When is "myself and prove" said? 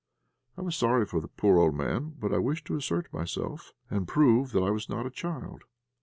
3.13-4.51